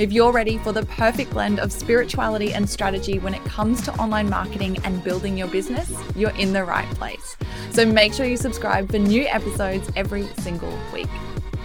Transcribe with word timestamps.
If 0.00 0.14
you're 0.14 0.32
ready 0.32 0.56
for 0.56 0.72
the 0.72 0.86
perfect 0.86 1.32
blend 1.32 1.60
of 1.60 1.70
spirituality 1.70 2.54
and 2.54 2.66
strategy 2.66 3.18
when 3.18 3.34
it 3.34 3.44
comes 3.44 3.82
to 3.82 3.92
online 3.96 4.30
marketing 4.30 4.78
and 4.82 5.04
building 5.04 5.36
your 5.36 5.48
business, 5.48 5.92
you're 6.16 6.34
in 6.38 6.54
the 6.54 6.64
right 6.64 6.88
place. 6.94 7.36
So 7.70 7.84
make 7.84 8.14
sure 8.14 8.24
you 8.24 8.38
subscribe 8.38 8.90
for 8.90 8.98
new 8.98 9.26
episodes 9.26 9.90
every 9.96 10.26
single 10.38 10.72
week. 10.94 11.10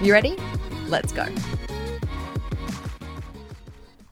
You 0.02 0.12
ready? 0.12 0.36
Let's 0.90 1.14
go. 1.14 1.28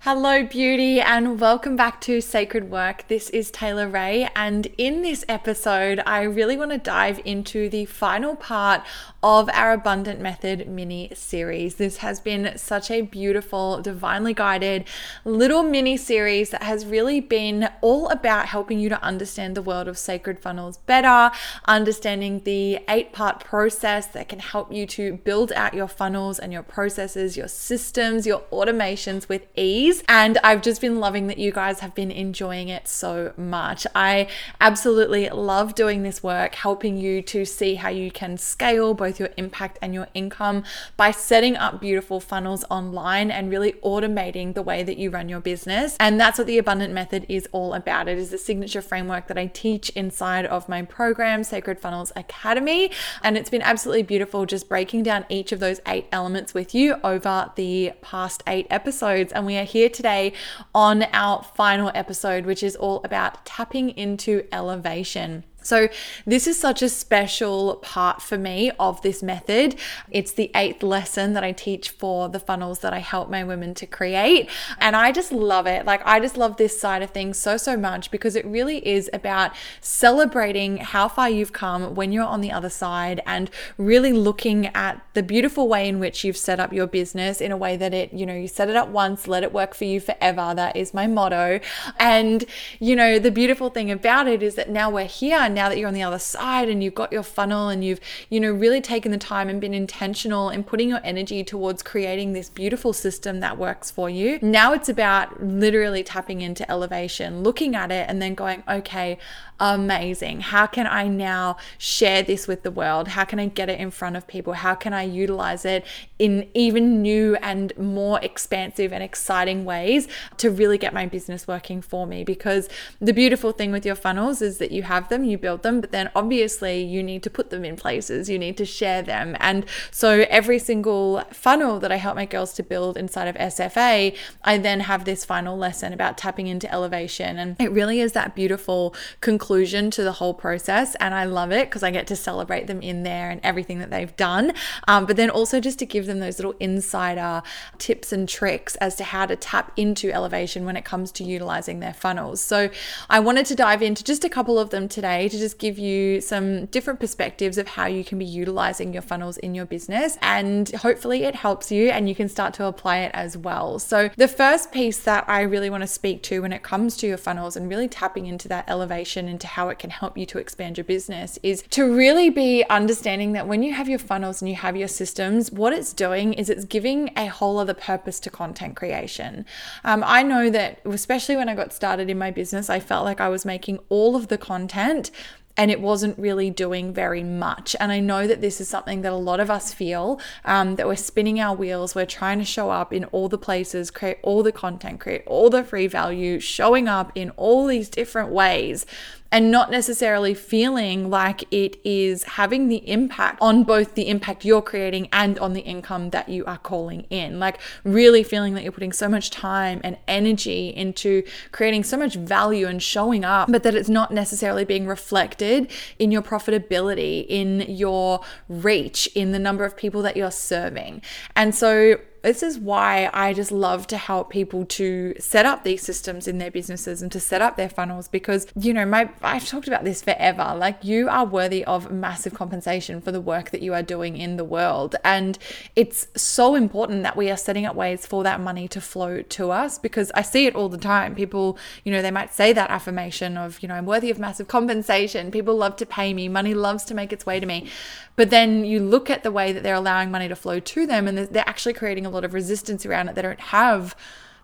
Hello, 0.05 0.43
beauty, 0.43 0.99
and 0.99 1.39
welcome 1.39 1.77
back 1.77 2.01
to 2.01 2.19
Sacred 2.19 2.69
Work. 2.69 3.07
This 3.07 3.29
is 3.29 3.49
Taylor 3.49 3.87
Ray, 3.87 4.27
and 4.35 4.67
in 4.77 5.01
this 5.01 5.23
episode, 5.29 6.01
I 6.05 6.23
really 6.23 6.57
want 6.57 6.71
to 6.71 6.77
dive 6.77 7.21
into 7.23 7.69
the 7.69 7.85
final 7.85 8.35
part 8.35 8.81
of 9.23 9.49
our 9.53 9.71
Abundant 9.71 10.19
Method 10.19 10.67
mini 10.67 11.09
series. 11.15 11.75
This 11.75 11.97
has 11.99 12.19
been 12.19 12.57
such 12.57 12.91
a 12.91 12.99
beautiful, 12.99 13.81
divinely 13.81 14.33
guided 14.33 14.83
little 15.23 15.63
mini 15.63 15.95
series 15.95 16.49
that 16.49 16.63
has 16.63 16.85
really 16.85 17.21
been 17.21 17.69
all 17.79 18.09
about 18.09 18.47
helping 18.47 18.79
you 18.79 18.89
to 18.89 19.01
understand 19.01 19.55
the 19.55 19.61
world 19.61 19.87
of 19.87 19.97
sacred 19.97 20.37
funnels 20.37 20.79
better, 20.79 21.33
understanding 21.63 22.41
the 22.43 22.79
eight 22.89 23.13
part 23.13 23.41
process 23.41 24.07
that 24.07 24.27
can 24.27 24.39
help 24.39 24.73
you 24.73 24.85
to 24.85 25.15
build 25.23 25.53
out 25.53 25.73
your 25.73 25.87
funnels 25.87 26.39
and 26.39 26.51
your 26.51 26.61
processes, 26.61 27.37
your 27.37 27.47
systems, 27.47 28.27
your 28.27 28.41
automations 28.51 29.29
with 29.29 29.47
ease. 29.55 29.92
And 30.09 30.37
I've 30.43 30.61
just 30.61 30.81
been 30.81 30.99
loving 30.99 31.27
that 31.27 31.37
you 31.37 31.51
guys 31.51 31.79
have 31.79 31.95
been 31.95 32.11
enjoying 32.11 32.67
it 32.67 32.87
so 32.89 33.31
much. 33.37 33.87
I 33.95 34.27
absolutely 34.59 35.29
love 35.29 35.75
doing 35.75 36.03
this 36.03 36.21
work, 36.21 36.55
helping 36.55 36.97
you 36.97 37.21
to 37.21 37.45
see 37.45 37.75
how 37.75 37.89
you 37.89 38.11
can 38.11 38.37
scale 38.37 38.93
both 38.93 39.13
both 39.13 39.19
your 39.19 39.29
impact 39.37 39.77
and 39.81 39.93
your 39.93 40.07
income 40.15 40.63
by 40.97 41.11
setting 41.11 41.55
up 41.55 41.79
beautiful 41.79 42.19
funnels 42.19 42.65
online 42.69 43.29
and 43.29 43.49
really 43.51 43.73
automating 43.83 44.55
the 44.55 44.61
way 44.61 44.81
that 44.81 44.97
you 44.97 45.11
run 45.11 45.29
your 45.29 45.39
business. 45.39 45.95
And 45.99 46.19
that's 46.19 46.39
what 46.39 46.47
the 46.47 46.57
abundant 46.57 46.93
method 46.93 47.25
is 47.29 47.47
all 47.51 47.73
about. 47.73 48.07
It 48.07 48.17
is 48.17 48.31
the 48.31 48.39
signature 48.39 48.81
framework 48.81 49.27
that 49.27 49.37
I 49.37 49.47
teach 49.47 49.89
inside 49.89 50.45
of 50.47 50.67
my 50.67 50.81
program, 50.81 51.43
Sacred 51.43 51.79
Funnels 51.79 52.11
Academy. 52.15 52.89
And 53.21 53.37
it's 53.37 53.51
been 53.51 53.61
absolutely 53.61 54.03
beautiful 54.03 54.47
just 54.47 54.67
breaking 54.67 55.03
down 55.03 55.25
each 55.29 55.51
of 55.51 55.59
those 55.59 55.79
eight 55.85 56.07
elements 56.11 56.55
with 56.55 56.73
you 56.73 56.95
over 57.03 57.51
the 57.55 57.91
past 58.01 58.41
eight 58.47 58.65
episodes. 58.71 59.31
And 59.31 59.45
we 59.45 59.57
are 59.57 59.63
here 59.63 59.82
today 59.89 60.33
on 60.73 61.03
our 61.13 61.43
final 61.43 61.91
episode, 61.93 62.45
which 62.45 62.63
is 62.63 62.75
all 62.75 63.01
about 63.03 63.45
tapping 63.45 63.89
into 63.91 64.45
elevation. 64.51 65.43
So, 65.63 65.87
this 66.25 66.47
is 66.47 66.59
such 66.59 66.81
a 66.81 66.89
special 66.89 67.77
part 67.77 68.21
for 68.21 68.37
me 68.37 68.71
of 68.79 69.01
this 69.01 69.23
method. 69.23 69.75
It's 70.11 70.31
the 70.31 70.51
eighth 70.55 70.83
lesson 70.83 71.33
that 71.33 71.43
I 71.43 71.51
teach 71.51 71.89
for 71.89 72.29
the 72.29 72.39
funnels 72.39 72.79
that 72.79 72.93
I 72.93 72.99
help 72.99 73.29
my 73.29 73.43
women 73.43 73.73
to 73.75 73.85
create. 73.85 74.49
And 74.79 74.95
I 74.95 75.11
just 75.11 75.31
love 75.31 75.65
it. 75.67 75.85
Like, 75.85 76.01
I 76.05 76.19
just 76.19 76.37
love 76.37 76.57
this 76.57 76.79
side 76.79 77.01
of 77.01 77.11
things 77.11 77.37
so, 77.37 77.57
so 77.57 77.77
much 77.77 78.11
because 78.11 78.35
it 78.35 78.45
really 78.45 78.85
is 78.87 79.09
about 79.13 79.53
celebrating 79.81 80.77
how 80.77 81.07
far 81.07 81.29
you've 81.29 81.53
come 81.53 81.95
when 81.95 82.11
you're 82.11 82.23
on 82.23 82.41
the 82.41 82.51
other 82.51 82.69
side 82.69 83.21
and 83.25 83.49
really 83.77 84.13
looking 84.13 84.67
at 84.75 85.01
the 85.13 85.23
beautiful 85.23 85.67
way 85.67 85.87
in 85.87 85.99
which 85.99 86.23
you've 86.23 86.37
set 86.37 86.59
up 86.59 86.73
your 86.73 86.87
business 86.87 87.41
in 87.41 87.51
a 87.51 87.57
way 87.57 87.77
that 87.77 87.93
it, 87.93 88.13
you 88.13 88.25
know, 88.25 88.35
you 88.35 88.47
set 88.47 88.69
it 88.69 88.75
up 88.75 88.89
once, 88.89 89.27
let 89.27 89.43
it 89.43 89.53
work 89.53 89.73
for 89.73 89.85
you 89.85 89.99
forever. 89.99 90.53
That 90.55 90.75
is 90.75 90.93
my 90.93 91.07
motto. 91.07 91.59
And, 91.99 92.45
you 92.79 92.95
know, 92.95 93.19
the 93.19 93.31
beautiful 93.31 93.69
thing 93.69 93.91
about 93.91 94.27
it 94.27 94.43
is 94.43 94.55
that 94.55 94.69
now 94.69 94.89
we're 94.89 95.05
here 95.05 95.37
now 95.53 95.69
that 95.69 95.77
you're 95.77 95.87
on 95.87 95.93
the 95.93 96.03
other 96.03 96.19
side 96.19 96.69
and 96.69 96.83
you've 96.83 96.95
got 96.95 97.11
your 97.11 97.23
funnel 97.23 97.69
and 97.69 97.83
you've, 97.83 97.99
you 98.29 98.39
know, 98.39 98.51
really 98.51 98.81
taken 98.81 99.11
the 99.11 99.17
time 99.17 99.49
and 99.49 99.61
been 99.61 99.73
intentional 99.73 100.49
in 100.49 100.63
putting 100.63 100.89
your 100.89 101.01
energy 101.03 101.43
towards 101.43 101.83
creating 101.83 102.33
this 102.33 102.49
beautiful 102.49 102.93
system 102.93 103.39
that 103.39 103.57
works 103.57 103.91
for 103.91 104.09
you, 104.09 104.39
now 104.41 104.73
it's 104.73 104.89
about 104.89 105.43
literally 105.43 106.03
tapping 106.03 106.41
into 106.41 106.69
elevation, 106.69 107.43
looking 107.43 107.75
at 107.75 107.91
it 107.91 108.07
and 108.09 108.21
then 108.21 108.33
going, 108.35 108.63
okay, 108.67 109.17
amazing. 109.59 110.41
How 110.41 110.65
can 110.65 110.87
I 110.87 111.07
now 111.07 111.57
share 111.77 112.21
this 112.21 112.47
with 112.47 112.63
the 112.63 112.71
world? 112.71 113.09
How 113.09 113.23
can 113.23 113.39
I 113.39 113.47
get 113.47 113.69
it 113.69 113.79
in 113.79 113.91
front 113.91 114.15
of 114.17 114.27
people? 114.27 114.53
How 114.53 114.75
can 114.75 114.93
I 114.93 115.03
utilize 115.03 115.63
it 115.63 115.85
in 116.19 116.49
even 116.53 117.01
new 117.01 117.35
and 117.37 117.75
more 117.77 118.19
expansive 118.21 118.91
and 118.91 119.03
exciting 119.03 119.63
ways 119.63 120.07
to 120.37 120.49
really 120.49 120.77
get 120.77 120.93
my 120.93 121.05
business 121.05 121.47
working 121.47 121.81
for 121.81 122.05
me? 122.05 122.23
Because 122.23 122.67
the 122.99 123.13
beautiful 123.13 123.51
thing 123.51 123.71
with 123.71 123.85
your 123.85 123.95
funnels 123.95 124.41
is 124.41 124.57
that 124.57 124.71
you 124.71 124.83
have 124.83 125.09
them, 125.09 125.23
you 125.23 125.37
build 125.43 125.61
them, 125.61 125.81
but 125.81 125.91
then 125.91 126.09
obviously 126.15 126.81
you 126.81 127.03
need 127.03 127.21
to 127.21 127.29
put 127.29 127.49
them 127.49 127.65
in 127.65 127.75
places, 127.75 128.29
you 128.29 128.39
need 128.39 128.57
to 128.57 128.65
share 128.65 129.01
them. 129.01 129.35
And 129.41 129.65
so 129.91 130.25
every 130.29 130.57
single 130.57 131.21
funnel 131.33 131.81
that 131.81 131.91
I 131.91 131.97
help 131.97 132.15
my 132.15 132.25
girls 132.25 132.53
to 132.53 132.63
build 132.63 132.95
inside 132.97 133.27
of 133.27 133.35
SFA, 133.35 134.15
I 134.43 134.57
then 134.57 134.79
have 134.79 135.03
this 135.03 135.25
final 135.25 135.57
lesson 135.57 135.91
about 135.91 136.17
tapping 136.17 136.47
into 136.47 136.71
elevation. 136.71 137.37
And 137.37 137.57
it 137.59 137.71
really 137.71 137.99
is 137.99 138.13
that 138.13 138.35
beautiful 138.35 138.95
conclusion 139.19 139.91
to 139.91 140.03
the 140.03 140.13
whole 140.13 140.33
process. 140.33 140.95
And 140.95 141.13
I 141.13 141.25
love 141.25 141.51
it 141.51 141.69
because 141.69 141.83
I 141.83 141.91
get 141.91 142.07
to 142.07 142.15
celebrate 142.15 142.67
them 142.67 142.81
in 142.81 143.03
there 143.03 143.29
and 143.29 143.41
everything 143.43 143.79
that 143.79 143.91
they've 143.91 144.15
done. 144.15 144.53
Um, 144.87 145.05
but 145.05 145.17
then 145.17 145.29
also 145.29 145.59
just 145.59 145.77
to 145.79 145.85
give 145.85 146.05
them 146.05 146.19
those 146.19 146.39
little 146.39 146.55
insider 146.61 147.43
tips 147.77 148.13
and 148.13 148.29
tricks 148.29 148.77
as 148.77 148.95
to 148.95 149.03
how 149.03 149.25
to 149.25 149.35
tap 149.35 149.73
into 149.75 150.09
elevation 150.13 150.63
when 150.63 150.77
it 150.77 150.85
comes 150.85 151.11
to 151.11 151.25
utilizing 151.25 151.81
their 151.81 151.93
funnels. 151.93 152.39
So 152.41 152.69
I 153.09 153.19
wanted 153.19 153.45
to 153.47 153.55
dive 153.55 153.81
into 153.81 154.05
just 154.05 154.23
a 154.23 154.29
couple 154.29 154.57
of 154.57 154.69
them 154.69 154.87
today 154.87 155.27
to 155.33 155.39
just 155.39 155.57
give 155.57 155.79
you 155.79 156.21
some 156.21 156.67
different 156.67 156.99
perspectives 156.99 157.57
of 157.57 157.67
how 157.67 157.87
you 157.87 158.03
can 158.03 158.19
be 158.19 158.25
utilizing 158.25 158.93
your 158.93 159.01
funnels 159.01 159.37
in 159.37 159.55
your 159.55 159.65
business. 159.65 160.15
And 160.21 160.69
hopefully 160.69 161.23
it 161.23 161.33
helps 161.33 161.71
you 161.71 161.89
and 161.89 162.07
you 162.07 162.13
can 162.13 162.29
start 162.29 162.53
to 162.55 162.65
apply 162.65 162.99
it 162.99 163.11
as 163.15 163.35
well. 163.35 163.79
So 163.79 164.11
the 164.15 164.27
first 164.27 164.71
piece 164.71 164.99
that 164.99 165.25
I 165.27 165.41
really 165.41 165.71
want 165.71 165.81
to 165.81 165.87
speak 165.87 166.21
to 166.23 166.43
when 166.43 166.53
it 166.53 166.61
comes 166.61 166.95
to 166.97 167.07
your 167.07 167.17
funnels 167.17 167.55
and 167.55 167.67
really 167.67 167.87
tapping 167.87 168.27
into 168.27 168.47
that 168.49 168.69
elevation 168.69 169.27
into 169.27 169.47
how 169.47 169.69
it 169.69 169.79
can 169.79 169.89
help 169.89 170.17
you 170.19 170.27
to 170.27 170.37
expand 170.37 170.77
your 170.77 170.85
business 170.85 171.39
is 171.41 171.63
to 171.71 171.91
really 171.91 172.29
be 172.29 172.63
understanding 172.69 173.31
that 173.31 173.47
when 173.47 173.63
you 173.63 173.73
have 173.73 173.89
your 173.89 173.99
funnels 173.99 174.39
and 174.39 174.49
you 174.49 174.55
have 174.55 174.77
your 174.77 174.87
systems, 174.87 175.51
what 175.51 175.73
it's 175.73 175.93
doing 175.93 176.33
is 176.33 176.47
it's 176.47 176.65
giving 176.65 177.09
a 177.17 177.25
whole 177.25 177.57
other 177.57 177.73
purpose 177.73 178.19
to 178.19 178.29
content 178.29 178.75
creation. 178.75 179.47
Um, 179.83 180.03
I 180.05 180.21
know 180.21 180.51
that, 180.51 180.79
especially 180.85 181.35
when 181.35 181.49
I 181.49 181.55
got 181.55 181.73
started 181.73 182.07
in 182.11 182.19
my 182.19 182.29
business, 182.29 182.69
I 182.69 182.79
felt 182.79 183.03
like 183.03 183.19
I 183.19 183.29
was 183.29 183.45
making 183.45 183.79
all 183.89 184.15
of 184.15 184.27
the 184.27 184.37
content 184.37 185.09
and 185.55 185.69
it 185.69 185.79
wasn't 185.81 186.17
really 186.17 186.49
doing 186.49 186.93
very 186.93 187.23
much. 187.23 187.75
And 187.79 187.91
I 187.91 187.99
know 187.99 188.27
that 188.27 188.41
this 188.41 188.59
is 188.59 188.67
something 188.67 189.01
that 189.01 189.11
a 189.11 189.17
lot 189.17 189.39
of 189.39 189.51
us 189.51 189.73
feel 189.73 190.19
um, 190.45 190.75
that 190.75 190.87
we're 190.87 190.95
spinning 190.95 191.39
our 191.39 191.55
wheels, 191.55 191.95
we're 191.95 192.05
trying 192.05 192.39
to 192.39 192.45
show 192.45 192.69
up 192.69 192.91
in 192.91 193.05
all 193.05 193.29
the 193.29 193.37
places, 193.37 193.91
create 193.91 194.17
all 194.23 194.41
the 194.41 194.51
content, 194.51 194.99
create 194.99 195.23
all 195.27 195.49
the 195.49 195.63
free 195.63 195.87
value, 195.87 196.39
showing 196.39 196.87
up 196.87 197.11
in 197.15 197.29
all 197.31 197.67
these 197.67 197.89
different 197.89 198.29
ways 198.29 198.85
and 199.33 199.49
not 199.49 199.71
necessarily 199.71 200.35
feeling 200.35 201.09
like 201.09 201.43
it 201.49 201.75
is 201.83 202.23
having 202.23 202.67
the 202.67 202.87
impact 202.87 203.39
on 203.41 203.63
both 203.63 203.95
the 203.95 204.07
impact 204.07 204.45
you're 204.45 204.61
creating 204.61 205.09
and 205.11 205.39
on 205.39 205.53
the 205.53 205.61
income 205.61 206.11
that 206.11 206.29
you 206.29 206.45
are 206.45 206.59
calling 206.59 207.01
in. 207.09 207.39
Like, 207.39 207.59
really 207.83 208.21
feeling 208.21 208.53
that 208.53 208.61
you're 208.61 208.71
putting 208.71 208.93
so 208.93 209.09
much 209.09 209.31
time 209.31 209.81
and 209.83 209.97
energy 210.07 210.69
into 210.69 211.23
creating 211.51 211.83
so 211.83 211.97
much 211.97 212.13
value 212.13 212.67
and 212.67 212.81
showing 212.81 213.25
up, 213.25 213.51
but 213.51 213.63
that 213.63 213.73
it's 213.73 213.89
not 213.89 214.11
necessarily 214.13 214.65
being 214.65 214.85
reflected 214.85 215.71
in 215.97 216.11
your 216.11 216.21
profitability, 216.21 217.25
in 217.27 217.61
your 217.61 218.21
reach, 218.47 219.07
in 219.15 219.31
the 219.31 219.39
number 219.39 219.65
of 219.65 219.75
people 219.75 220.03
that 220.03 220.15
you're 220.15 220.29
serving. 220.29 221.01
And 221.35 221.55
so, 221.55 221.95
this 222.23 222.41
is 222.41 222.57
why 222.57 223.09
I 223.13 223.33
just 223.33 223.51
love 223.51 223.85
to 223.87 223.97
help 223.97 224.29
people 224.29 224.65
to 224.65 225.13
set 225.19 225.45
up 225.45 225.63
these 225.63 225.81
systems 225.81 226.25
in 226.25 226.37
their 226.37 226.49
businesses 226.49 227.01
and 227.01 227.11
to 227.11 227.19
set 227.19 227.41
up 227.41 227.57
their 227.57 227.67
funnels 227.67 228.07
because, 228.07 228.47
you 228.57 228.73
know, 228.73 228.85
my 228.85 229.09
I've 229.21 229.47
talked 229.47 229.67
about 229.67 229.83
this 229.83 230.01
forever. 230.01 230.55
Like 230.57 230.83
you 230.83 231.09
are 231.09 231.25
worthy 231.25 231.65
of 231.65 231.91
massive 231.91 232.33
compensation 232.33 233.01
for 233.01 233.11
the 233.11 233.19
work 233.19 233.51
that 233.51 233.61
you 233.61 233.73
are 233.73 233.83
doing 233.83 234.15
in 234.15 234.37
the 234.37 234.45
world. 234.45 234.95
And 235.03 235.37
it's 235.75 236.07
so 236.15 236.55
important 236.55 237.03
that 237.03 237.17
we 237.17 237.29
are 237.29 237.37
setting 237.37 237.65
up 237.65 237.75
ways 237.75 238.05
for 238.05 238.23
that 238.23 238.39
money 238.39 238.69
to 238.69 238.79
flow 238.79 239.21
to 239.21 239.51
us 239.51 239.77
because 239.77 240.09
I 240.15 240.21
see 240.21 240.45
it 240.45 240.55
all 240.55 240.69
the 240.69 240.77
time. 240.77 241.15
People, 241.15 241.57
you 241.83 241.91
know, 241.91 242.01
they 242.01 242.11
might 242.11 242.33
say 242.33 242.53
that 242.53 242.69
affirmation 242.69 243.35
of, 243.35 243.61
you 243.61 243.67
know, 243.67 243.75
I'm 243.75 243.85
worthy 243.85 244.09
of 244.09 244.17
massive 244.17 244.47
compensation. 244.47 245.29
People 245.29 245.57
love 245.57 245.75
to 245.75 245.85
pay 245.85 246.13
me. 246.13 246.29
Money 246.29 246.53
loves 246.53 246.85
to 246.85 246.93
make 246.93 247.11
its 247.11 247.25
way 247.25 247.41
to 247.41 247.45
me. 247.45 247.69
But 248.15 248.29
then 248.29 248.63
you 248.63 248.79
look 248.79 249.09
at 249.09 249.23
the 249.23 249.31
way 249.31 249.51
that 249.51 249.63
they're 249.63 249.73
allowing 249.75 250.11
money 250.11 250.27
to 250.27 250.35
flow 250.35 250.59
to 250.59 250.85
them 250.85 251.07
and 251.07 251.17
they're 251.17 251.49
actually 251.49 251.73
creating 251.73 252.05
a 252.05 252.12
lot 252.15 252.25
of 252.25 252.33
resistance 252.33 252.85
around 252.85 253.09
it. 253.09 253.15
They 253.15 253.21
don't 253.21 253.39
have 253.39 253.95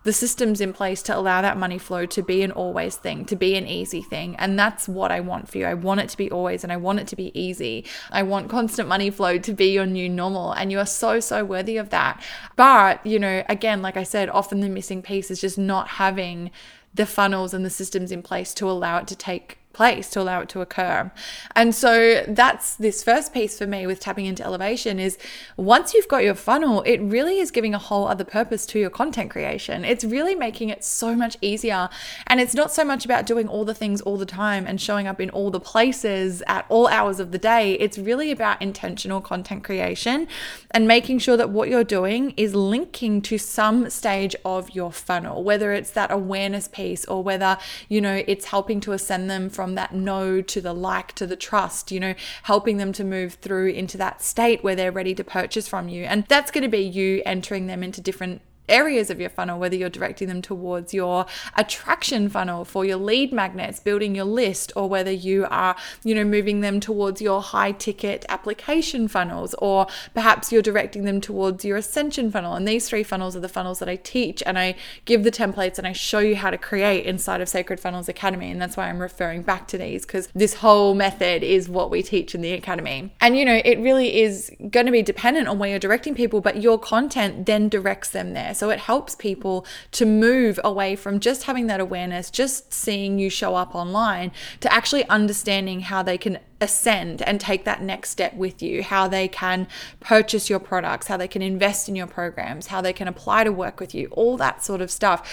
the 0.02 0.12
systems 0.12 0.60
in 0.60 0.72
place 0.72 1.02
to 1.02 1.16
allow 1.16 1.42
that 1.42 1.58
money 1.58 1.76
flow 1.76 2.06
to 2.06 2.22
be 2.22 2.42
an 2.42 2.52
always 2.52 2.96
thing, 2.96 3.24
to 3.26 3.36
be 3.36 3.54
an 3.56 3.66
easy 3.66 4.00
thing. 4.00 4.34
And 4.36 4.58
that's 4.58 4.88
what 4.88 5.12
I 5.12 5.20
want 5.20 5.48
for 5.48 5.58
you. 5.58 5.66
I 5.66 5.74
want 5.74 6.00
it 6.00 6.08
to 6.10 6.16
be 6.16 6.30
always 6.30 6.64
and 6.64 6.72
I 6.72 6.78
want 6.78 7.00
it 7.00 7.06
to 7.08 7.16
be 7.16 7.38
easy. 7.38 7.84
I 8.10 8.22
want 8.22 8.48
constant 8.48 8.88
money 8.88 9.10
flow 9.10 9.36
to 9.38 9.52
be 9.52 9.72
your 9.72 9.84
new 9.84 10.08
normal. 10.08 10.52
And 10.52 10.72
you 10.72 10.78
are 10.78 10.86
so, 10.86 11.20
so 11.20 11.44
worthy 11.44 11.76
of 11.76 11.90
that. 11.90 12.22
But, 12.56 13.04
you 13.04 13.18
know, 13.18 13.44
again, 13.48 13.82
like 13.82 13.98
I 13.98 14.04
said, 14.04 14.30
often 14.30 14.60
the 14.60 14.70
missing 14.70 15.02
piece 15.02 15.30
is 15.30 15.40
just 15.40 15.58
not 15.58 15.88
having 15.88 16.50
the 16.94 17.06
funnels 17.06 17.52
and 17.52 17.64
the 17.64 17.70
systems 17.70 18.10
in 18.10 18.22
place 18.22 18.54
to 18.54 18.70
allow 18.70 18.98
it 18.98 19.06
to 19.08 19.16
take 19.16 19.58
place 19.72 20.10
to 20.10 20.20
allow 20.20 20.40
it 20.40 20.48
to 20.50 20.60
occur. 20.60 21.10
And 21.54 21.74
so 21.74 22.24
that's 22.26 22.74
this 22.76 23.04
first 23.04 23.32
piece 23.32 23.56
for 23.56 23.66
me 23.66 23.86
with 23.86 24.00
tapping 24.00 24.26
into 24.26 24.44
elevation 24.44 24.98
is 24.98 25.16
once 25.56 25.94
you've 25.94 26.08
got 26.08 26.24
your 26.24 26.34
funnel, 26.34 26.82
it 26.82 26.98
really 26.98 27.38
is 27.38 27.50
giving 27.50 27.74
a 27.74 27.78
whole 27.78 28.08
other 28.08 28.24
purpose 28.24 28.66
to 28.66 28.78
your 28.78 28.90
content 28.90 29.30
creation. 29.30 29.84
It's 29.84 30.04
really 30.04 30.34
making 30.34 30.70
it 30.70 30.84
so 30.84 31.14
much 31.14 31.36
easier. 31.40 31.88
And 32.26 32.40
it's 32.40 32.54
not 32.54 32.72
so 32.72 32.84
much 32.84 33.04
about 33.04 33.26
doing 33.26 33.48
all 33.48 33.64
the 33.64 33.74
things 33.74 34.00
all 34.00 34.16
the 34.16 34.26
time 34.26 34.66
and 34.66 34.80
showing 34.80 35.06
up 35.06 35.20
in 35.20 35.30
all 35.30 35.50
the 35.50 35.60
places 35.60 36.42
at 36.46 36.66
all 36.68 36.88
hours 36.88 37.20
of 37.20 37.30
the 37.30 37.38
day. 37.38 37.74
It's 37.74 37.98
really 37.98 38.30
about 38.30 38.60
intentional 38.60 39.20
content 39.20 39.62
creation 39.64 40.26
and 40.72 40.88
making 40.88 41.20
sure 41.20 41.36
that 41.36 41.50
what 41.50 41.68
you're 41.68 41.84
doing 41.84 42.34
is 42.36 42.54
linking 42.54 43.22
to 43.22 43.38
some 43.38 43.88
stage 43.90 44.34
of 44.44 44.70
your 44.70 44.90
funnel, 44.90 45.44
whether 45.44 45.72
it's 45.72 45.90
that 45.92 46.10
awareness 46.10 46.68
piece 46.68 47.04
or 47.04 47.22
whether, 47.22 47.56
you 47.88 48.00
know, 48.00 48.22
it's 48.26 48.46
helping 48.46 48.80
to 48.80 48.92
ascend 48.92 49.30
them 49.30 49.48
from 49.60 49.74
that 49.74 49.94
know 49.94 50.40
to 50.40 50.58
the 50.58 50.72
like 50.72 51.12
to 51.12 51.26
the 51.26 51.36
trust, 51.36 51.92
you 51.92 52.00
know, 52.00 52.14
helping 52.44 52.78
them 52.78 52.94
to 52.94 53.04
move 53.04 53.34
through 53.34 53.68
into 53.68 53.98
that 53.98 54.22
state 54.22 54.64
where 54.64 54.74
they're 54.74 54.90
ready 54.90 55.14
to 55.14 55.22
purchase 55.22 55.68
from 55.68 55.86
you. 55.86 56.04
And 56.04 56.24
that's 56.28 56.50
going 56.50 56.62
to 56.62 56.68
be 56.70 56.78
you 56.78 57.20
entering 57.26 57.66
them 57.66 57.82
into 57.82 58.00
different 58.00 58.40
areas 58.70 59.10
of 59.10 59.20
your 59.20 59.30
funnel, 59.30 59.58
whether 59.58 59.76
you're 59.76 59.90
directing 59.90 60.28
them 60.28 60.42
towards 60.42 60.94
your 60.94 61.26
attraction 61.56 62.28
funnel 62.28 62.64
for 62.64 62.84
your 62.84 62.96
lead 62.96 63.32
magnets, 63.32 63.80
building 63.80 64.14
your 64.14 64.24
list, 64.24 64.72
or 64.76 64.88
whether 64.88 65.10
you 65.10 65.46
are, 65.50 65.76
you 66.04 66.14
know, 66.14 66.24
moving 66.24 66.60
them 66.60 66.80
towards 66.80 67.20
your 67.20 67.42
high 67.42 67.72
ticket 67.72 68.24
application 68.28 69.08
funnels, 69.08 69.54
or 69.58 69.86
perhaps 70.14 70.52
you're 70.52 70.62
directing 70.62 71.04
them 71.04 71.20
towards 71.20 71.64
your 71.64 71.76
ascension 71.76 72.30
funnel. 72.30 72.54
And 72.54 72.66
these 72.66 72.88
three 72.88 73.02
funnels 73.02 73.36
are 73.36 73.40
the 73.40 73.48
funnels 73.48 73.78
that 73.80 73.88
I 73.88 73.96
teach 73.96 74.42
and 74.46 74.58
I 74.58 74.76
give 75.04 75.24
the 75.24 75.30
templates 75.30 75.78
and 75.78 75.86
I 75.86 75.92
show 75.92 76.20
you 76.20 76.36
how 76.36 76.50
to 76.50 76.58
create 76.58 77.06
inside 77.06 77.40
of 77.40 77.48
Sacred 77.48 77.80
Funnels 77.80 78.08
Academy. 78.08 78.50
And 78.50 78.60
that's 78.60 78.76
why 78.76 78.88
I'm 78.88 79.00
referring 79.00 79.42
back 79.42 79.66
to 79.68 79.78
these 79.78 80.06
because 80.06 80.28
this 80.34 80.54
whole 80.54 80.94
method 80.94 81.42
is 81.42 81.68
what 81.68 81.90
we 81.90 82.02
teach 82.02 82.34
in 82.34 82.40
the 82.40 82.52
academy. 82.52 83.12
And, 83.20 83.36
you 83.36 83.44
know, 83.44 83.60
it 83.64 83.78
really 83.78 84.20
is 84.20 84.50
going 84.70 84.86
to 84.86 84.92
be 84.92 85.02
dependent 85.02 85.48
on 85.48 85.58
where 85.58 85.70
you're 85.70 85.78
directing 85.78 86.14
people, 86.14 86.40
but 86.40 86.62
your 86.62 86.78
content 86.78 87.46
then 87.46 87.68
directs 87.68 88.10
them 88.10 88.32
there. 88.34 88.54
So 88.60 88.68
it 88.68 88.80
helps 88.80 89.14
people 89.14 89.64
to 89.92 90.04
move 90.04 90.60
away 90.62 90.94
from 90.94 91.18
just 91.18 91.44
having 91.44 91.66
that 91.68 91.80
awareness, 91.80 92.30
just 92.30 92.74
seeing 92.74 93.18
you 93.18 93.30
show 93.30 93.54
up 93.54 93.74
online, 93.74 94.32
to 94.60 94.70
actually 94.70 95.08
understanding 95.08 95.80
how 95.80 96.02
they 96.02 96.18
can 96.18 96.38
ascend 96.60 97.22
and 97.22 97.40
take 97.40 97.64
that 97.64 97.80
next 97.80 98.10
step 98.10 98.34
with 98.34 98.62
you, 98.62 98.82
how 98.82 99.08
they 99.08 99.28
can 99.28 99.66
purchase 99.98 100.50
your 100.50 100.58
products, 100.58 101.06
how 101.06 101.16
they 101.16 101.26
can 101.26 101.40
invest 101.40 101.88
in 101.88 101.96
your 101.96 102.06
programs, 102.06 102.66
how 102.66 102.82
they 102.82 102.92
can 102.92 103.08
apply 103.08 103.44
to 103.44 103.50
work 103.50 103.80
with 103.80 103.94
you, 103.94 104.08
all 104.08 104.36
that 104.36 104.62
sort 104.62 104.82
of 104.82 104.90
stuff. 104.90 105.26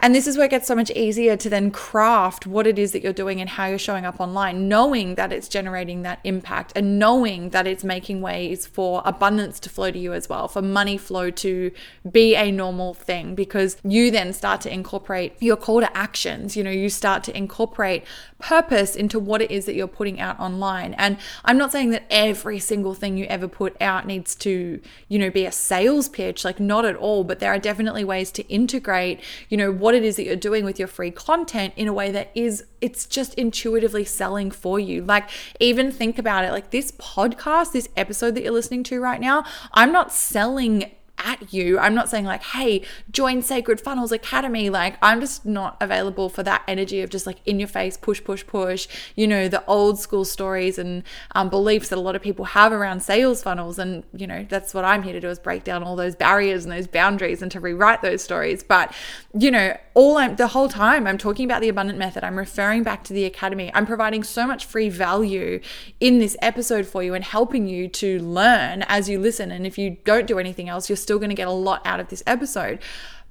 And 0.00 0.14
this 0.14 0.28
is 0.28 0.36
where 0.36 0.46
it 0.46 0.50
gets 0.50 0.68
so 0.68 0.76
much 0.76 0.90
easier 0.92 1.36
to 1.36 1.50
then 1.50 1.72
craft 1.72 2.46
what 2.46 2.68
it 2.68 2.78
is 2.78 2.92
that 2.92 3.02
you're 3.02 3.12
doing 3.12 3.40
and 3.40 3.50
how 3.50 3.66
you're 3.66 3.78
showing 3.78 4.06
up 4.06 4.20
online, 4.20 4.68
knowing 4.68 5.16
that 5.16 5.32
it's 5.32 5.48
generating 5.48 6.02
that 6.02 6.20
impact 6.22 6.72
and 6.76 7.00
knowing 7.00 7.50
that 7.50 7.66
it's 7.66 7.82
making 7.82 8.20
ways 8.20 8.64
for 8.64 9.02
abundance 9.04 9.58
to 9.60 9.68
flow 9.68 9.90
to 9.90 9.98
you 9.98 10.12
as 10.12 10.28
well, 10.28 10.46
for 10.46 10.62
money 10.62 10.96
flow 10.96 11.30
to 11.30 11.72
be 12.08 12.36
a 12.36 12.52
normal 12.52 12.94
thing, 12.94 13.34
because 13.34 13.76
you 13.82 14.12
then 14.12 14.32
start 14.32 14.60
to 14.60 14.72
incorporate 14.72 15.34
your 15.40 15.56
call 15.56 15.80
to 15.80 15.96
actions. 15.96 16.56
You 16.56 16.62
know, 16.62 16.70
you 16.70 16.90
start 16.90 17.24
to 17.24 17.36
incorporate 17.36 18.04
purpose 18.38 18.94
into 18.94 19.18
what 19.18 19.42
it 19.42 19.50
is 19.50 19.66
that 19.66 19.74
you're 19.74 19.88
putting 19.88 20.20
out 20.20 20.38
online. 20.38 20.94
And 20.94 21.16
I'm 21.44 21.58
not 21.58 21.72
saying 21.72 21.90
that 21.90 22.04
every 22.08 22.60
single 22.60 22.94
thing 22.94 23.16
you 23.16 23.24
ever 23.26 23.48
put 23.48 23.76
out 23.80 24.06
needs 24.06 24.34
to, 24.36 24.80
you 25.08 25.18
know, 25.18 25.30
be 25.30 25.44
a 25.44 25.52
sales 25.52 26.08
pitch, 26.08 26.44
like 26.44 26.60
not 26.60 26.84
at 26.84 26.94
all, 26.96 27.24
but 27.24 27.40
there 27.40 27.52
are 27.52 27.58
definitely 27.58 28.04
ways 28.04 28.30
to 28.32 28.46
integrate, 28.48 29.20
you 29.48 29.56
know, 29.56 29.72
what 29.72 29.94
it 29.94 30.04
is 30.04 30.16
that 30.16 30.24
you're 30.24 30.36
doing 30.36 30.64
with 30.64 30.78
your 30.78 30.88
free 30.88 31.10
content 31.10 31.74
in 31.76 31.88
a 31.88 31.92
way 31.92 32.10
that 32.12 32.30
is 32.34 32.64
it's 32.80 33.06
just 33.06 33.34
intuitively 33.34 34.04
selling 34.04 34.50
for 34.50 34.78
you. 34.78 35.02
Like 35.04 35.28
even 35.58 35.90
think 35.90 36.18
about 36.18 36.44
it, 36.44 36.52
like 36.52 36.70
this 36.70 36.92
podcast, 36.92 37.72
this 37.72 37.88
episode 37.96 38.36
that 38.36 38.44
you're 38.44 38.52
listening 38.52 38.84
to 38.84 39.00
right 39.00 39.20
now, 39.20 39.44
I'm 39.72 39.90
not 39.90 40.12
selling 40.12 40.92
at 41.24 41.52
you. 41.52 41.78
I'm 41.78 41.94
not 41.94 42.08
saying 42.08 42.24
like, 42.24 42.42
hey, 42.42 42.82
join 43.10 43.42
Sacred 43.42 43.80
Funnels 43.80 44.12
Academy. 44.12 44.70
Like, 44.70 44.96
I'm 45.02 45.20
just 45.20 45.44
not 45.44 45.76
available 45.80 46.28
for 46.28 46.42
that 46.42 46.62
energy 46.68 47.00
of 47.02 47.10
just 47.10 47.26
like 47.26 47.38
in 47.46 47.58
your 47.58 47.68
face, 47.68 47.96
push, 47.96 48.22
push, 48.22 48.46
push, 48.46 48.88
you 49.14 49.26
know, 49.26 49.48
the 49.48 49.64
old 49.66 49.98
school 49.98 50.24
stories 50.24 50.78
and 50.78 51.02
um, 51.34 51.48
beliefs 51.48 51.88
that 51.88 51.98
a 51.98 52.00
lot 52.00 52.16
of 52.16 52.22
people 52.22 52.46
have 52.46 52.72
around 52.72 53.02
sales 53.02 53.42
funnels. 53.42 53.78
And, 53.78 54.04
you 54.12 54.26
know, 54.26 54.46
that's 54.48 54.74
what 54.74 54.84
I'm 54.84 55.02
here 55.02 55.12
to 55.12 55.20
do 55.20 55.28
is 55.28 55.38
break 55.38 55.64
down 55.64 55.82
all 55.82 55.96
those 55.96 56.14
barriers 56.14 56.64
and 56.64 56.72
those 56.72 56.86
boundaries 56.86 57.42
and 57.42 57.50
to 57.52 57.60
rewrite 57.60 58.02
those 58.02 58.22
stories. 58.22 58.62
But, 58.62 58.94
you 59.32 59.50
know, 59.50 59.76
all 59.94 60.16
I'm 60.16 60.36
the 60.36 60.48
whole 60.48 60.68
time 60.68 61.06
I'm 61.06 61.18
talking 61.18 61.44
about 61.44 61.60
the 61.60 61.68
abundant 61.68 61.98
method, 61.98 62.24
I'm 62.24 62.38
referring 62.38 62.82
back 62.82 63.04
to 63.04 63.12
the 63.12 63.24
academy. 63.24 63.70
I'm 63.74 63.86
providing 63.86 64.22
so 64.22 64.46
much 64.46 64.64
free 64.64 64.88
value 64.88 65.60
in 66.00 66.18
this 66.18 66.36
episode 66.40 66.86
for 66.86 67.02
you 67.02 67.14
and 67.14 67.24
helping 67.24 67.66
you 67.66 67.88
to 67.88 68.20
learn 68.20 68.82
as 68.82 69.08
you 69.08 69.18
listen. 69.18 69.50
And 69.50 69.66
if 69.66 69.78
you 69.78 69.96
don't 70.04 70.26
do 70.26 70.38
anything 70.38 70.68
else, 70.68 70.88
you're 70.88 70.96
still 71.08 71.18
going 71.18 71.30
to 71.30 71.34
get 71.34 71.48
a 71.48 71.52
lot 71.52 71.80
out 71.86 72.00
of 72.00 72.08
this 72.08 72.22
episode. 72.26 72.78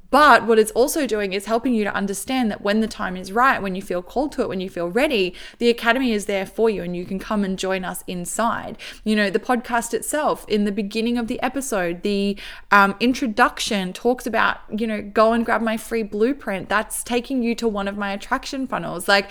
But 0.09 0.47
what 0.47 0.57
it's 0.57 0.71
also 0.71 1.05
doing 1.05 1.33
is 1.33 1.45
helping 1.45 1.73
you 1.75 1.83
to 1.83 1.93
understand 1.93 2.49
that 2.49 2.61
when 2.61 2.79
the 2.79 2.87
time 2.87 3.17
is 3.17 3.31
right, 3.31 3.61
when 3.61 3.75
you 3.75 3.81
feel 3.81 4.01
called 4.01 4.31
to 4.31 4.41
it, 4.41 4.49
when 4.49 4.61
you 4.61 4.69
feel 4.69 4.89
ready, 4.89 5.35
the 5.59 5.69
Academy 5.69 6.11
is 6.13 6.25
there 6.25 6.45
for 6.45 6.69
you 6.69 6.81
and 6.81 6.95
you 6.95 7.05
can 7.05 7.19
come 7.19 7.43
and 7.43 7.59
join 7.59 7.83
us 7.83 8.03
inside. 8.07 8.77
You 9.03 9.15
know, 9.15 9.29
the 9.29 9.39
podcast 9.39 9.93
itself, 9.93 10.45
in 10.47 10.63
the 10.63 10.71
beginning 10.71 11.17
of 11.17 11.27
the 11.27 11.41
episode, 11.41 12.03
the 12.03 12.37
um, 12.71 12.95
introduction 12.99 13.91
talks 13.93 14.25
about, 14.25 14.59
you 14.75 14.87
know, 14.87 15.01
go 15.01 15.33
and 15.33 15.45
grab 15.45 15.61
my 15.61 15.75
free 15.75 16.03
blueprint. 16.03 16.69
That's 16.69 17.03
taking 17.03 17.43
you 17.43 17.53
to 17.55 17.67
one 17.67 17.87
of 17.87 17.97
my 17.97 18.13
attraction 18.13 18.65
funnels. 18.65 19.07
Like, 19.09 19.29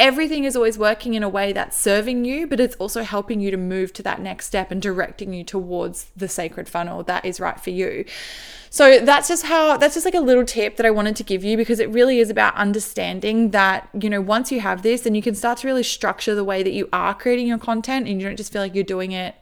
everything 0.00 0.44
is 0.44 0.56
always 0.56 0.78
working 0.78 1.12
in 1.12 1.22
a 1.22 1.28
way 1.28 1.52
that's 1.52 1.78
serving 1.78 2.24
you, 2.24 2.46
but 2.46 2.58
it's 2.58 2.74
also 2.76 3.02
helping 3.02 3.38
you 3.38 3.50
to 3.50 3.56
move 3.58 3.92
to 3.92 4.02
that 4.02 4.20
next 4.20 4.46
step 4.46 4.70
and 4.70 4.80
directing 4.80 5.34
you 5.34 5.44
towards 5.44 6.10
the 6.16 6.26
sacred 6.26 6.68
funnel 6.68 7.02
that 7.02 7.24
is 7.24 7.38
right 7.38 7.60
for 7.60 7.68
you. 7.68 8.06
So 8.70 8.98
that's 9.00 9.28
just 9.28 9.44
how 9.44 9.76
that's 9.76 9.94
just 9.94 10.06
like 10.06 10.14
a 10.14 10.20
little 10.20 10.44
tip 10.44 10.76
that 10.76 10.86
I 10.86 10.90
wanted 10.90 11.16
to 11.16 11.22
give 11.22 11.44
you 11.44 11.56
because 11.56 11.80
it 11.80 11.90
really 11.90 12.18
is 12.18 12.30
about 12.30 12.54
understanding 12.54 13.50
that, 13.50 13.88
you 14.00 14.08
know, 14.08 14.22
once 14.22 14.50
you 14.50 14.60
have 14.60 14.82
this, 14.82 15.02
then 15.02 15.14
you 15.14 15.22
can 15.22 15.34
start 15.34 15.58
to 15.58 15.66
really 15.66 15.82
structure 15.82 16.34
the 16.34 16.44
way 16.44 16.62
that 16.62 16.72
you 16.72 16.88
are 16.92 17.14
creating 17.14 17.46
your 17.46 17.58
content 17.58 18.08
and 18.08 18.20
you 18.20 18.26
don't 18.26 18.36
just 18.36 18.52
feel 18.52 18.62
like 18.62 18.74
you're 18.74 18.82
doing 18.82 19.12
it 19.12 19.34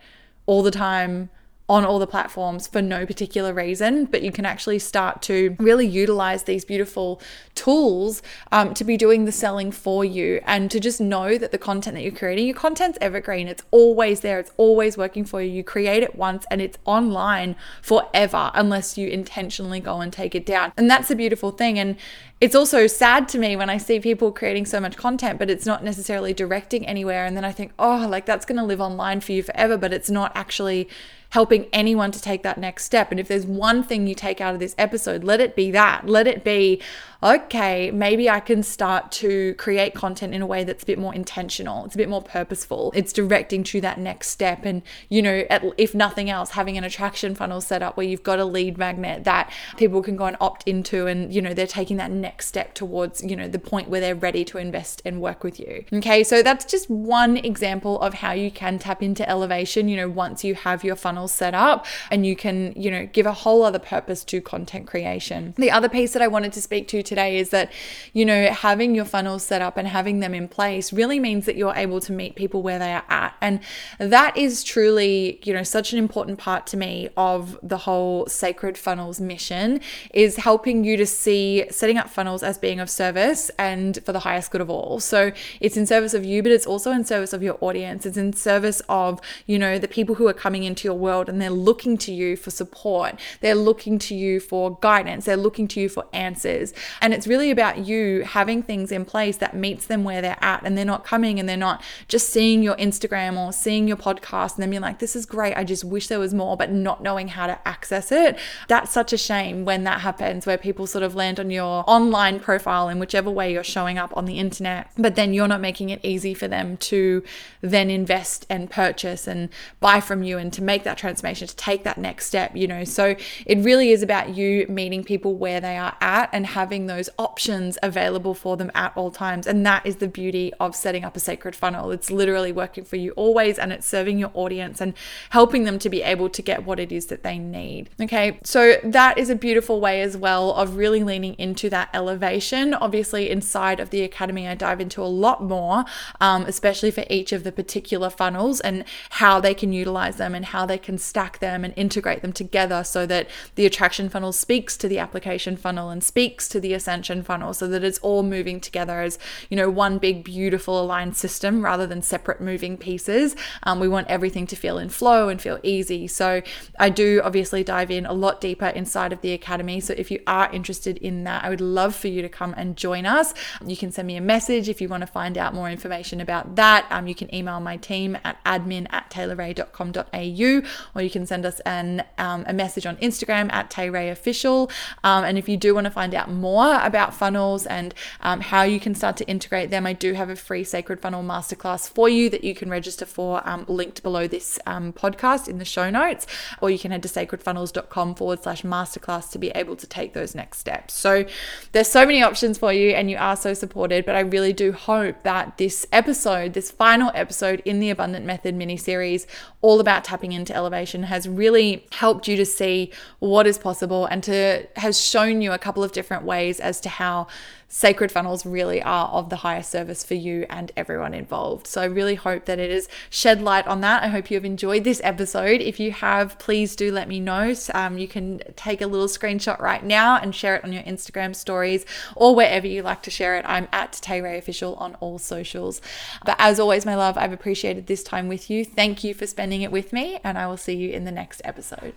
all 0.47 0.63
the 0.63 0.73
time 0.73 1.31
on 1.69 1.85
all 1.85 1.99
the 1.99 2.07
platforms 2.07 2.67
for 2.67 2.81
no 2.81 3.05
particular 3.05 3.53
reason, 3.53 4.07
but 4.07 4.23
you 4.23 4.33
can 4.33 4.47
actually 4.47 4.79
start 4.79 5.21
to 5.21 5.55
really 5.59 5.87
utilize 5.87 6.45
these 6.45 6.65
beautiful 6.65 7.21
tools 7.55 8.23
um, 8.53 8.73
to 8.73 8.85
be 8.85 8.97
doing 8.97 9.27
the 9.27 9.33
selling 9.33 9.71
for 9.71 10.05
you 10.05 10.41
and 10.47 10.71
to 10.71 10.81
just 10.81 11.01
know 11.01 11.37
that 11.37 11.53
the 11.53 11.59
content 11.59 11.95
that 11.95 12.03
you're 12.03 12.13
creating, 12.13 12.47
your 12.47 12.57
content's 12.57 12.97
evergreen. 13.03 13.49
It's 13.49 13.65
always 13.71 14.21
there, 14.21 14.39
it's 14.39 14.53
always 14.57 14.97
working 14.97 15.25
for 15.25 15.43
you. 15.43 15.51
You 15.51 15.63
create 15.63 16.03
it 16.03 16.17
once 16.17 16.47
and 16.51 16.63
it's 16.63 16.79
online 16.87 17.55
forever 17.83 18.51
unless 18.55 18.97
you 18.97 19.09
intentionally 19.09 19.81
go 19.81 20.01
and 20.01 20.11
take 20.11 20.35
it 20.35 20.47
down. 20.47 20.73
And 20.77 20.91
that's 20.91 21.11
a 21.11 21.17
beautiful 21.17 21.51
thing. 21.51 21.79
And 21.79 21.97
it's 22.41 22.55
also 22.55 22.87
sad 22.87 23.29
to 23.31 23.39
me 23.39 23.57
when 23.57 23.69
I 23.69 23.79
see 23.79 23.99
people 23.99 24.31
creating 24.31 24.67
so 24.67 24.79
much 24.81 24.97
content, 24.97 25.39
but 25.39 25.51
it's 25.51 25.67
not 25.67 25.83
necessarily 25.83 26.33
directing 26.33 26.87
anywhere. 26.87 27.27
And 27.27 27.37
then 27.37 27.45
I 27.45 27.51
think, 27.51 27.73
oh, 27.79 28.07
like 28.09 28.27
that's 28.27 28.47
going 28.47 28.59
to 28.59 28.65
live 28.65 28.81
online 28.81 29.21
for 29.21 29.33
you 29.33 29.43
forever, 29.43 29.77
but 29.77 29.93
it's 29.93 30.09
not 30.09 30.31
actually 30.37 30.89
helping 31.31 31.67
anyone 31.73 32.11
to 32.13 32.23
take 32.23 32.43
that 32.45 32.57
next 32.57 32.85
step. 32.85 33.11
And 33.11 33.19
if 33.19 33.29
there's 33.29 33.45
one 33.45 33.83
thing 33.83 34.07
you 34.07 34.15
take 34.15 34.41
out 34.41 34.55
of 34.55 34.61
this 34.61 34.75
episode, 34.79 35.25
let 35.25 35.41
it 35.41 35.57
be 35.57 35.71
that. 35.73 36.09
Let 36.09 36.27
it 36.27 36.45
be, 36.45 36.81
okay, 37.23 37.91
maybe 37.91 38.31
I 38.31 38.39
can 38.39 38.63
start 38.63 39.11
to 39.13 39.55
create 39.55 39.95
content 39.95 40.35
in 40.35 40.43
a 40.43 40.47
way 40.47 40.63
that's 40.63 40.85
a 40.85 40.87
bit 40.87 40.99
more 40.99 41.15
intentional. 41.15 41.85
It's 41.85 41.95
a 41.95 41.99
bit 41.99 42.09
more 42.09 42.23
purposeful. 42.23 42.93
It's 42.95 43.13
directing 43.13 43.65
to 43.65 43.81
that 43.81 43.99
next 43.99 44.29
step. 44.29 44.65
And, 44.65 44.83
you 45.09 45.21
know, 45.23 45.45
if 45.77 45.95
nothing 45.95 46.31
else, 46.31 46.51
having 46.51 46.79
an 46.79 46.85
attraction 46.85 47.35
funnel 47.35 47.61
set 47.61 47.83
up 47.83 47.97
where 47.97 48.07
you've 48.07 48.23
got 48.23 48.39
a 48.39 48.45
lead 48.45 48.79
magnet 48.79 49.25
that 49.25 49.53
people 49.77 50.01
can 50.01 50.17
go 50.17 50.27
and 50.27 50.37
opt 50.41 50.63
into 50.67 51.07
and, 51.07 51.35
you 51.35 51.43
know, 51.43 51.55
they're 51.55 51.67
taking 51.67 51.97
that 51.97 52.13
next 52.13 52.47
step 52.47 52.75
towards, 52.75 53.23
you 53.23 53.35
know, 53.35 53.49
the 53.49 53.59
point 53.59 53.89
where 53.89 54.01
they're 54.01 54.15
ready 54.15 54.45
to 54.45 54.59
invest 54.59 55.03
and 55.05 55.21
work 55.21 55.43
with 55.43 55.59
you. 55.59 55.85
Okay. 55.93 56.23
So 56.23 56.43
that's 56.43 56.65
just 56.65 56.89
one 56.89 57.37
example 57.37 58.01
of 58.01 58.15
how 58.15 58.31
you 58.31 58.51
can 58.51 58.79
tap 58.79 59.03
into 59.03 59.29
elevation, 59.29 59.89
you 59.89 59.97
know, 59.97 60.09
once 60.09 60.45
you 60.45 60.55
have 60.55 60.85
your 60.85 60.95
funnel 60.95 61.27
set 61.27 61.55
up 61.55 61.85
and 62.13 62.25
you 62.25 62.37
can, 62.37 62.73
you 62.77 62.93
know, 62.93 63.07
give 63.07 63.27
a 63.27 63.33
whole 63.33 63.65
other 63.65 63.81
purpose 63.81 64.23
to 64.25 64.41
content 64.41 64.87
creation. 64.87 65.55
The 65.57 65.73
other 65.73 65.89
piece 65.89 66.13
that 66.13 66.23
I 66.23 66.29
wanted 66.29 66.53
to 66.53 66.63
speak 66.63 66.87
to 66.89 67.08
today 67.09 67.39
is 67.39 67.51
that, 67.51 67.73
you 68.13 68.25
know, 68.25 68.51
having 68.53 68.95
your 68.95 69.05
funnels 69.05 69.43
set 69.43 69.61
up 69.63 69.77
and 69.77 69.89
having 69.89 70.21
them 70.21 70.35
in 70.35 70.47
place 70.47 70.93
really 70.93 71.19
means 71.19 71.47
that 71.47 71.57
you're 71.57 71.75
able 71.75 72.01
to 72.01 72.13
meet 72.13 72.37
people 72.37 72.63
where 72.63 72.79
they 72.79 72.93
are 72.93 73.05
at. 73.09 73.35
And 73.41 73.61
that 73.99 74.37
is 74.37 74.63
truly, 74.63 75.41
you 75.43 75.53
know, 75.53 75.63
such 75.63 75.93
an 75.93 75.99
important 75.99 76.39
part 76.39 76.67
to 76.69 76.77
me 76.77 77.09
of 77.17 77.59
the 77.63 77.79
whole 77.79 78.27
Sacred 78.27 78.79
Funnels 78.79 79.21
mission 79.21 79.81
is 80.13 80.37
helping 80.37 80.85
you 80.85 80.97
to 80.97 81.07
see 81.07 81.65
setting 81.71 81.99
up 81.99 82.09
funnels 82.09 82.43
as 82.43 82.59
being 82.59 82.81
of 82.81 82.91
service 82.91 83.51
and 83.59 83.99
for 84.05 84.13
the 84.13 84.21
highest 84.21 84.51
good 84.51 84.61
of 84.61 84.71
all. 84.71 85.01
So 85.01 85.33
it's 85.61 85.77
in 85.77 85.87
service 85.87 86.15
of 86.15 86.25
you, 86.25 86.43
but 86.43 86.53
it's 86.53 86.67
also 86.67 86.93
in 86.93 87.05
service 87.05 87.33
of 87.33 87.43
your 87.43 87.57
audience. 87.61 88.07
It's 88.07 88.17
in 88.17 88.33
service 88.33 88.83
of, 88.89 89.21
you 89.47 89.59
know, 89.59 89.79
the 89.79 89.89
people 89.89 90.15
who 90.15 90.29
are 90.29 90.35
coming 90.35 90.65
into 90.65 90.87
your 90.87 90.97
world 90.97 91.29
and 91.29 91.41
they're 91.41 91.51
looking 91.51 91.97
to 91.99 92.13
you 92.13 92.37
for 92.37 92.51
support. 92.51 93.19
They're 93.41 93.55
looking 93.55 93.99
to 94.01 94.15
you 94.15 94.41
for 94.41 94.79
guidance. 94.81 95.25
They're 95.25 95.37
looking 95.37 95.69
to 95.69 95.81
you 95.81 95.89
for 95.89 96.07
answers. 96.13 96.75
And 97.01 97.15
it's 97.15 97.27
really 97.27 97.51
about 97.51 97.87
you 97.87 98.23
having 98.23 98.63
things 98.63 98.93
in 98.93 99.05
place 99.05 99.37
that 99.39 99.55
meets 99.55 99.87
them 99.87 100.05
where 100.05 100.21
they're 100.21 100.43
at 100.43 100.63
and 100.65 100.77
they're 100.77 100.85
not 100.85 101.05
coming 101.05 101.39
and 101.39 101.49
they're 101.49 101.57
not 101.57 101.83
just 102.09 102.31
seeing 102.31 102.63
your 102.63 102.77
Instagram 102.77 103.39
or 103.39 103.53
seeing 103.53 103.87
your 103.87 103.97
podcast 103.97 104.55
and 104.55 104.63
then 104.63 104.71
being 104.71 104.83
like, 104.83 104.99
this 104.99 105.15
is 105.15 105.27
great. 105.27 105.55
I 105.57 105.65
just 105.65 105.85
wish 105.85 106.09
there 106.09 106.19
was 106.19 106.35
more, 106.35 106.57
but 106.57 106.71
not 106.73 107.03
knowing 107.03 107.29
how 107.29 107.47
to 107.47 107.59
access 107.67 108.11
it. 108.11 108.39
That's 108.69 108.91
such 108.91 109.13
a 109.13 109.19
shame 109.19 109.65
when 109.65 109.85
that 109.85 110.01
happens, 110.01 110.47
where 110.47 110.59
people 110.59 110.87
sort 110.87 111.03
of 111.05 111.15
land 111.15 111.39
on 111.39 111.51
your 111.51 111.85
online 111.87 112.41
profile 112.41 112.89
in 112.89 112.99
whichever 112.99 113.31
way 113.31 113.53
you're 113.53 113.65
showing 113.65 113.99
up 113.99 114.17
on 114.17 114.25
the 114.25 114.39
internet, 114.39 114.91
but 114.97 115.15
then 115.15 115.33
you're 115.33 115.49
not 115.49 115.61
making 115.61 115.91
it 115.91 116.01
easy 116.03 116.35
for 116.35 116.49
them 116.49 116.77
to 116.79 117.23
then 117.61 117.91
invest 117.91 118.47
and 118.51 118.71
purchase 118.71 119.27
and 119.27 119.49
buy 119.81 120.01
from 120.01 120.23
you 120.23 120.39
and 120.39 120.53
to 120.53 120.63
make 120.63 120.85
that 120.85 120.99
transformation, 120.99 121.47
to 121.47 121.57
take 121.57 121.85
that 121.85 121.99
next 121.99 122.27
step, 122.27 122.57
you 122.57 122.67
know. 122.67 122.85
So 122.85 123.15
it 123.47 123.59
really 123.59 123.91
is 123.91 124.03
about 124.03 124.37
you 124.37 124.67
meeting 124.69 125.05
people 125.05 125.35
where 125.35 125.61
they 125.61 125.77
are 125.77 125.97
at 126.01 126.31
and 126.33 126.47
having 126.47 126.87
those 126.89 127.09
options 127.19 127.79
available 127.83 128.35
for 128.35 128.57
them 128.57 128.71
at 128.75 128.93
all 128.97 129.11
times. 129.11 129.47
And 129.47 129.65
that 129.65 129.87
is 129.87 129.97
the 129.97 130.09
beauty 130.09 130.53
of 130.59 130.75
setting 130.75 131.05
up 131.05 131.17
a 131.17 131.21
sacred 131.21 131.55
funnel. 131.55 131.91
It's 131.91 132.11
literally 132.11 132.53
working 132.53 132.85
for 132.85 132.97
you 132.97 133.13
always 133.13 133.59
and 133.59 133.73
it's 133.73 133.87
serving 133.87 134.19
your 134.19 134.31
audience 134.35 134.81
and 134.81 134.95
helping 135.31 135.65
them 135.65 135.79
to 135.79 135.89
be 135.89 136.03
able 136.03 136.29
to 136.31 136.43
get 136.43 136.65
what 136.65 136.81
it 136.81 136.91
is 136.91 137.07
that 137.07 137.23
they 137.23 137.39
need. 137.39 137.91
Okay, 138.01 138.41
so 138.43 138.77
that 138.83 139.19
is 139.19 139.31
a 139.31 139.35
beautiful 139.35 139.81
way 139.81 140.03
as 140.03 140.17
well 140.17 140.53
of 140.55 140.77
really 140.77 141.03
leaning 141.05 141.35
into 141.35 141.71
that 141.71 141.89
elevation. 141.95 142.75
Obviously, 142.75 143.31
inside 143.31 143.81
of 143.81 143.91
the 143.91 144.03
academy, 144.03 144.49
I 144.49 144.55
dive 144.55 144.81
into 144.81 145.03
a 145.03 145.05
lot 145.05 145.43
more, 145.43 145.85
um, 146.21 146.45
especially 146.47 146.91
for 146.91 147.05
each 147.09 147.33
of 147.33 147.45
the 147.45 147.53
particular 147.53 148.11
funnels 148.11 148.61
and 148.61 148.85
how 149.11 149.41
they 149.41 149.55
can 149.55 149.73
utilize 149.73 150.17
them 150.17 150.35
and 150.35 150.47
how 150.47 150.67
they 150.67 150.79
can 150.79 150.99
stack 150.99 151.39
them 151.39 151.65
and 151.65 151.75
integrate 151.77 152.23
them 152.23 152.33
together 152.33 152.83
so 152.85 153.07
that 153.07 153.29
the 153.55 153.67
attraction 153.67 154.09
funnel 154.09 154.33
speaks 154.33 154.77
to 154.77 154.89
the 154.89 154.99
application 154.99 155.57
funnel 155.57 155.91
and 155.91 156.03
speaks 156.03 156.49
to 156.49 156.61
the 156.61 156.75
ascension 156.79 157.23
funnel 157.23 157.53
so 157.53 157.69
that 157.69 157.85
it's 157.85 157.99
all 157.99 158.23
moving 158.23 158.61
together 158.61 159.03
as, 159.03 159.19
you 159.51 159.57
know, 159.57 159.69
one 159.69 159.99
big, 159.99 160.25
beautiful 160.25 160.81
aligned 160.81 161.17
system 161.17 161.63
rather 161.63 161.87
than 161.87 162.01
separate 162.01 162.41
moving 162.41 162.79
pieces. 162.79 163.37
Um, 163.65 163.81
we 163.81 163.89
want 163.89 164.09
everything 164.09 164.47
to 164.47 164.57
feel 164.57 164.79
in 164.79 164.89
flow 164.89 165.29
and 165.29 165.41
feel 165.41 165.59
easy. 165.63 166.07
So 166.07 166.41
I 166.79 166.89
do 166.89 167.21
obviously 167.23 167.63
dive 167.63 167.91
in 167.91 168.07
a 168.07 168.15
lot 168.15 168.41
deeper 168.41 168.67
inside 168.67 169.13
of 169.13 169.21
the 169.21 169.33
academy. 169.33 169.81
So 169.81 169.95
if 169.97 170.11
you 170.11 170.21
are 170.27 170.51
interested 170.53 170.97
in 170.99 171.25
that, 171.25 171.45
I 171.45 171.51
would 171.51 171.61
love 171.61 171.95
for 171.95 172.09
you 172.09 172.23
to 172.23 172.29
come 172.29 172.55
and 172.57 172.77
join 172.77 173.05
us. 173.05 173.35
You 173.65 173.77
can 173.77 173.93
send 173.93 174.07
me 174.07 174.17
a 174.17 174.21
message 174.21 174.69
if 174.69 174.81
you 174.81 174.89
want 174.89 175.03
to 175.03 175.07
find 175.07 175.37
out 175.37 175.55
more 175.55 175.69
information 175.69 176.21
about 176.21 176.57
that. 176.57 176.87
Um, 176.91 177.07
you 177.07 177.15
can 177.15 177.35
email 177.35 177.61
my 177.61 177.77
team 177.77 178.17
at 178.25 178.43
admin 178.45 178.87
at 178.91 179.11
taylorray.com.au 179.11 180.63
or 180.95 181.03
you 181.03 181.11
can 181.11 181.27
send 181.27 181.45
us 181.45 181.61
an, 181.61 182.05
um, 182.19 182.45
a 182.47 182.53
message 182.53 182.87
on 182.87 182.97
Instagram 182.97 183.53
at 183.53 183.71
tayrayofficial. 183.71 184.71
Um, 185.05 185.25
and 185.25 185.39
if 185.39 185.49
you 185.49 185.57
do 185.57 185.75
want 185.75 185.85
to 185.87 185.91
find 185.91 186.15
out 186.15 186.31
more 186.31 186.68
about 186.77 187.15
funnels 187.15 187.67
and 187.67 187.95
um, 188.21 188.41
how 188.41 188.63
you 188.63 188.81
can 188.81 188.95
start 188.95 189.17
to 189.19 189.29
integrate 189.29 189.71
them, 189.71 189.87
I 189.87 189.93
do 189.93 190.13
have 190.15 190.31
a 190.31 190.37
free 190.37 190.65
Sacred 190.65 191.01
Funnel 191.01 191.23
Masterclass 191.23 191.89
for 191.89 192.09
you 192.09 192.29
that 192.31 192.45
you 192.45 192.55
can 192.55 192.71
register 192.71 193.07
for 193.07 193.47
um, 193.49 193.65
linked 193.69 194.03
below 194.03 194.27
this 194.27 194.59
um, 194.67 194.93
podcast 194.93 195.49
in 195.49 195.59
the 195.59 195.65
show 195.65 195.91
notes, 195.91 196.27
or 196.61 196.71
you 196.71 196.79
can 196.79 196.91
head 196.91 197.03
to 197.03 197.09
sacredfunnels.com 197.09 198.15
forward 198.15 198.43
slash 198.43 198.63
masterclass 198.63 199.31
to 199.31 199.39
be 199.39 199.51
able 199.51 199.77
to 199.77 199.87
take 199.87 200.15
those 200.15 200.35
next 200.35 200.59
steps. 200.59 200.95
So 200.95 201.25
there's 201.73 201.89
so 201.89 202.05
many 202.05 202.23
options 202.23 202.59
for 202.59 202.73
you, 202.73 202.91
and 202.91 203.11
you 203.11 203.17
are 203.17 203.37
so 203.37 203.55
supported. 203.55 204.05
But 204.05 204.15
I 204.15 204.21
really 204.21 204.53
do 204.53 204.73
hope 204.73 205.23
that 205.23 205.59
this 205.59 205.87
episode, 205.93 206.53
this 206.53 206.71
final 206.71 207.11
episode 207.15 207.63
in 207.65 207.81
the 207.81 207.91
Abundant 207.91 208.27
Method 208.27 208.55
mini 208.55 208.77
series, 208.77 209.27
all 209.61 209.81
about 209.81 210.05
tapping 210.05 210.33
into 210.33 210.55
elevation, 210.55 211.05
has 211.05 211.29
really 211.29 211.87
helped 211.93 212.29
you 212.29 212.37
to 212.37 212.47
see 212.47 212.91
what 213.19 213.47
is 213.47 213.59
possible 213.59 214.07
and 214.07 214.23
to 214.25 214.67
has 214.77 215.01
shown 215.01 215.43
you 215.43 215.53
a 215.53 215.59
couple 215.59 215.83
of 215.83 215.93
different 215.93 216.25
ways 216.25 216.58
as 216.61 216.81
to 216.81 216.89
how 216.89 217.27
sacred 217.69 218.11
funnels 218.11 218.47
really 218.47 218.83
are 218.83 219.09
of 219.09 219.29
the 219.29 219.37
highest 219.37 219.71
service 219.71 220.03
for 220.03 220.15
you 220.15 220.47
and 220.49 220.73
everyone 220.77 221.13
involved. 221.13 221.67
So 221.67 221.83
I 221.83 221.85
really 221.85 222.15
hope 222.15 222.47
that 222.47 222.59
it 222.59 222.71
has 222.71 222.89
shed 223.11 223.43
light 223.43 223.67
on 223.67 223.83
that. 223.83 224.03
I 224.03 224.09
hope 224.09 224.31
you 224.31 224.37
have 224.37 224.45
enjoyed 224.45 224.85
this 224.85 225.03
episode. 225.05 225.61
If 225.61 225.79
you 225.79 225.93
have, 225.93 226.39
please 226.39 226.75
do 226.75 226.91
let 226.91 227.09
me 227.09 227.21
know. 227.21 227.55
Um, 227.75 227.99
you 227.99 228.09
can 228.09 228.41
take 228.57 228.81
a 228.81 228.87
little 228.87 229.07
screenshot 229.07 229.61
right 229.61 229.85
now 229.85 230.17
and 230.17 230.35
share 230.35 230.57
it 230.57 230.65
on 230.65 230.73
your 230.73 230.83
Instagram 230.85 231.37
stories 231.37 231.85
or 232.17 232.35
wherever 232.35 232.67
you 232.67 232.83
like 232.83 233.03
to 233.03 233.11
share 233.11 233.37
it. 233.37 233.45
I'm 233.47 233.69
at 233.73 233.93
Tay 233.93 234.19
Official 234.19 234.75
on 234.77 234.95
all 234.97 235.19
socials. 235.19 235.81
But 236.25 236.37
as 236.39 236.59
always, 236.59 236.85
my 236.87 236.95
love, 236.95 237.17
I've 237.17 237.33
appreciated 237.33 237.87
this 237.87 238.03
time 238.03 238.29
with 238.29 238.51
you. 238.51 238.65
Thank 238.65 239.05
you 239.05 239.15
for 239.15 239.27
spending 239.27 239.63
it 239.63 239.71
with 239.71 239.93
me, 239.93 240.19
and 240.25 240.39
I 240.39 240.47
will 240.47 240.57
see 240.57 240.75
you 240.75 240.91
in 240.91 241.05
the 241.05 241.13
next 241.13 241.41
episode. 241.45 241.95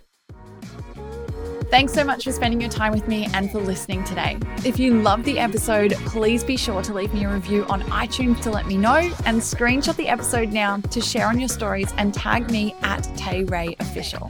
Thanks 1.71 1.93
so 1.93 2.03
much 2.03 2.25
for 2.25 2.33
spending 2.33 2.59
your 2.59 2.69
time 2.69 2.91
with 2.91 3.07
me 3.07 3.29
and 3.33 3.49
for 3.49 3.59
listening 3.59 4.03
today. 4.03 4.37
If 4.65 4.77
you 4.77 5.01
loved 5.01 5.23
the 5.23 5.39
episode, 5.39 5.93
please 6.05 6.43
be 6.43 6.57
sure 6.57 6.81
to 6.81 6.93
leave 6.93 7.13
me 7.13 7.23
a 7.23 7.33
review 7.33 7.65
on 7.69 7.81
iTunes 7.83 8.41
to 8.41 8.51
let 8.51 8.67
me 8.67 8.75
know 8.75 9.09
and 9.25 9.39
screenshot 9.39 9.95
the 9.95 10.09
episode 10.09 10.51
now 10.51 10.81
to 10.91 10.99
share 10.99 11.27
on 11.27 11.39
your 11.39 11.47
stories 11.47 11.93
and 11.95 12.13
tag 12.13 12.51
me 12.51 12.75
at 12.81 13.03
Tay 13.15 13.45
Ray 13.45 13.77
Official. 13.79 14.29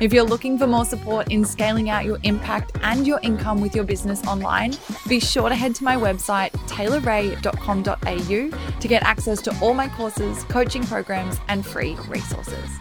If 0.00 0.12
you're 0.12 0.22
looking 0.22 0.58
for 0.58 0.68
more 0.68 0.84
support 0.84 1.32
in 1.32 1.44
scaling 1.44 1.90
out 1.90 2.04
your 2.04 2.18
impact 2.22 2.78
and 2.82 3.04
your 3.04 3.18
income 3.24 3.60
with 3.60 3.74
your 3.74 3.84
business 3.84 4.24
online, 4.24 4.76
be 5.08 5.18
sure 5.18 5.48
to 5.48 5.56
head 5.56 5.74
to 5.74 5.84
my 5.84 5.96
website, 5.96 6.52
taylorray.com.au, 6.68 8.78
to 8.78 8.88
get 8.88 9.02
access 9.02 9.42
to 9.42 9.58
all 9.60 9.74
my 9.74 9.88
courses, 9.88 10.44
coaching 10.44 10.84
programs, 10.84 11.40
and 11.48 11.66
free 11.66 11.96
resources. 12.08 12.78